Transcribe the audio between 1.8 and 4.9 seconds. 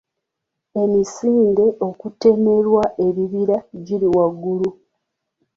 okutemerwa ebibira giri waggulu.